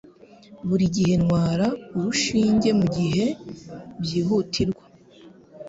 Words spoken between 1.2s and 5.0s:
ntwara urushinge mugihe byihutirwa